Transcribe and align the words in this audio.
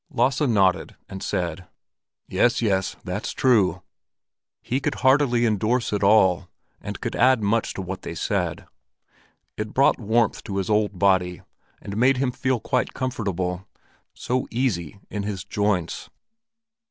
Lasse 0.09 0.41
nodded 0.41 0.95
and 1.07 1.21
said: 1.21 1.67
"Yes, 2.27 2.59
yes, 2.59 2.95
that's 3.03 3.33
true." 3.33 3.83
He 4.63 4.79
could 4.79 4.95
heartily 5.05 5.45
endorse 5.45 5.93
it 5.93 6.01
all, 6.01 6.49
and 6.81 6.99
could 6.99 7.15
add 7.15 7.43
much 7.43 7.75
to 7.75 7.83
what 7.83 8.01
they 8.01 8.15
said. 8.15 8.65
It 9.57 9.75
brought 9.75 9.99
warmth 9.99 10.43
to 10.45 10.57
his 10.57 10.71
old 10.71 10.97
body, 10.97 11.43
and 11.79 11.95
made 11.97 12.17
him 12.17 12.31
feel 12.31 12.59
quite 12.59 12.95
comfortable—so 12.95 14.47
easy 14.49 14.97
in 15.11 15.21
his 15.21 15.43
joints. 15.43 16.09